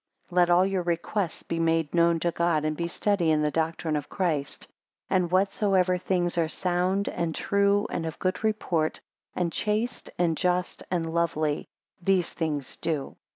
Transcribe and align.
14 0.29 0.35
Let 0.37 0.49
all 0.49 0.65
your 0.65 0.81
requests 0.81 1.43
be 1.43 1.59
made 1.59 1.93
known 1.93 2.19
to 2.21 2.31
God, 2.31 2.65
and 2.65 2.75
be 2.75 2.87
steady 2.87 3.29
in 3.29 3.43
the 3.43 3.51
doctrine 3.51 3.95
of 3.95 4.09
Christ. 4.09 4.63
15 4.63 4.77
And 5.15 5.31
whatsoever 5.31 5.99
things 5.99 6.39
are 6.39 6.49
sound 6.49 7.07
and 7.07 7.35
true, 7.35 7.85
and 7.91 8.07
of 8.07 8.17
good 8.17 8.43
report, 8.43 8.99
and 9.35 9.53
chaste, 9.53 10.09
and 10.17 10.35
just, 10.35 10.81
and 10.89 11.13
lovely, 11.13 11.67
these 12.01 12.33
things 12.33 12.77
do. 12.77 13.15